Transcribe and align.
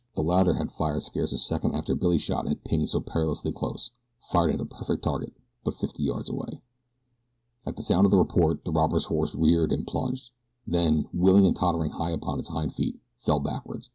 The 0.15 0.23
latter 0.23 0.55
fired 0.67 1.03
scarce 1.03 1.31
a 1.31 1.37
second 1.37 1.75
after 1.75 1.93
Billy's 1.93 2.23
shot 2.23 2.47
had 2.47 2.63
pinged 2.63 2.89
so 2.89 2.99
perilously 3.01 3.51
close 3.51 3.91
fired 4.17 4.55
at 4.55 4.59
a 4.59 4.65
perfect 4.65 5.03
target 5.03 5.31
but 5.63 5.75
fifty 5.75 6.01
yards 6.01 6.27
away. 6.27 6.59
At 7.67 7.75
the 7.75 7.83
sound 7.83 8.05
of 8.05 8.09
the 8.11 8.17
report 8.17 8.65
the 8.65 8.71
robber's 8.71 9.05
horse 9.05 9.35
reared 9.35 9.71
and 9.71 9.85
plunged, 9.85 10.31
then, 10.65 11.07
wheeling 11.13 11.45
and 11.45 11.55
tottering 11.55 11.91
high 11.91 12.09
upon 12.13 12.39
its 12.39 12.49
hind 12.49 12.73
feet, 12.73 12.99
fell 13.19 13.39
backward. 13.41 13.85